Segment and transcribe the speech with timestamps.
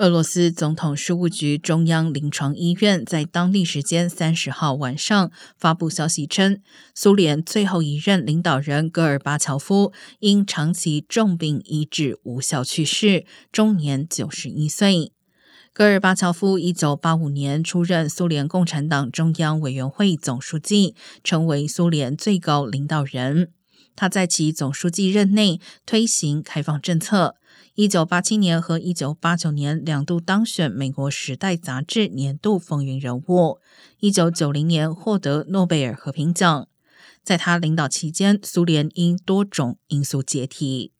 [0.00, 6.62] 俄罗斯总统事务局中央临床医院在当地时间三十号晚上发布消息称，
[6.94, 15.12] 苏联最后一任领导人戈尔巴乔夫因长期重病医治无效去世，终年九十一岁。
[15.74, 23.52] 戈尔巴乔夫一九八五年出任苏联共产党中央委员会总书记，成为苏联最高领导人。
[24.00, 27.36] 他在其总书记任内推行开放政策。
[27.74, 33.58] 一九八七年和一九八九年两度当选美国《时代》杂志年度风云人物。
[33.98, 36.66] 一九九零年获得诺贝尔和平奖。
[37.22, 40.94] 在他领导期间，苏联因多种因素解体。